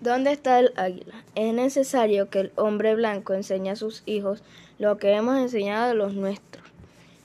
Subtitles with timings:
[0.00, 1.24] ¿Dónde está el águila?
[1.34, 4.42] Es necesario que el hombre blanco enseñe a sus hijos
[4.78, 6.64] lo que hemos enseñado a los nuestros,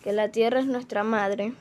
[0.03, 1.53] que la tierra es nuestra madre.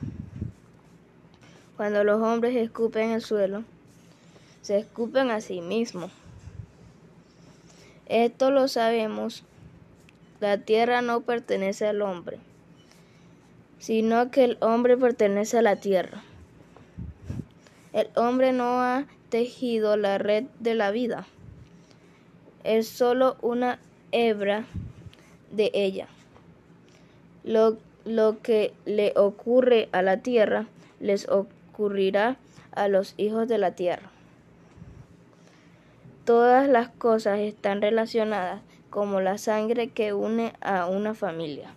[1.77, 3.63] Cuando los hombres escupen el suelo,
[4.61, 6.11] se escupen a sí mismos.
[8.07, 9.45] Esto lo sabemos.
[10.41, 12.39] La tierra no pertenece al hombre,
[13.79, 16.23] sino que el hombre pertenece a la tierra.
[17.93, 19.05] El hombre no ha
[19.35, 21.27] tejido la red de la vida.
[22.63, 23.79] Es solo una
[24.13, 24.63] hebra
[25.51, 26.07] de ella.
[27.43, 30.67] Lo, lo que le ocurre a la tierra
[31.01, 32.37] les ocurrirá
[32.71, 34.09] a los hijos de la tierra.
[36.23, 41.73] Todas las cosas están relacionadas como la sangre que une a una familia.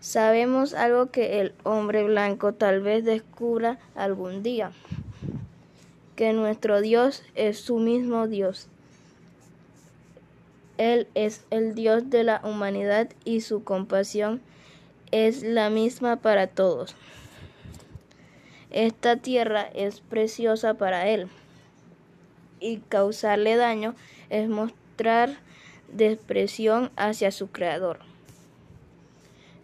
[0.00, 4.72] Sabemos algo que el hombre blanco tal vez descubra algún día,
[6.16, 8.68] que nuestro Dios es su mismo Dios.
[10.78, 14.40] Él es el Dios de la humanidad y su compasión
[15.10, 16.96] es la misma para todos.
[18.70, 21.28] Esta tierra es preciosa para Él
[22.58, 23.94] y causarle daño
[24.30, 25.36] es mostrar
[25.92, 28.00] despresión hacia su Creador.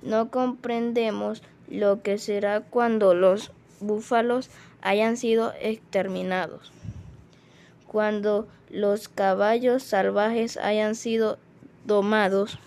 [0.02, 4.50] No comprendemos lo que será cuando los búfalos
[4.82, 6.72] hayan sido exterminados,
[7.86, 11.38] cuando los caballos salvajes hayan sido
[11.84, 12.58] domados,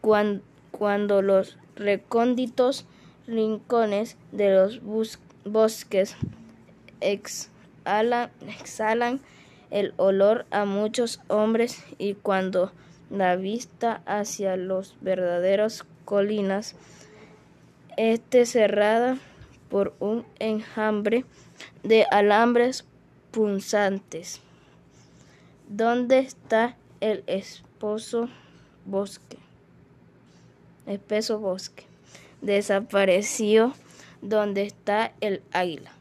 [0.00, 2.86] cuando, cuando los recónditos
[3.26, 4.80] rincones de los
[5.44, 6.16] bosques
[7.00, 8.30] exhalan,
[9.70, 12.72] el olor a muchos hombres y cuando
[13.10, 16.74] la vista hacia los verdaderos colinas
[17.98, 19.18] esté cerrada
[19.68, 21.24] por un enjambre
[21.82, 22.84] de alambres
[23.30, 24.40] punzantes.
[25.68, 28.28] ¿Dónde está el esposo
[28.86, 29.38] bosque?
[30.86, 31.84] Espeso bosque.
[32.40, 33.74] Desapareció
[34.22, 35.97] donde está el águila.